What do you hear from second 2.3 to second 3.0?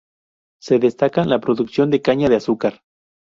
azúcar.